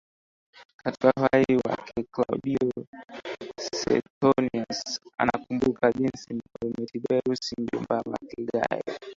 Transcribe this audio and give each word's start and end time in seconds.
Katika 0.83 1.11
Uhai 1.17 1.55
wake 1.65 2.05
Klaudio 2.11 2.85
Suetonius 3.75 4.99
anakumbuka 5.17 5.91
jinsi 5.91 6.33
mfalme 6.33 6.85
Tiberius 6.85 7.53
mjomba 7.57 7.95
wake 7.95 8.45
Gayo 8.53 8.99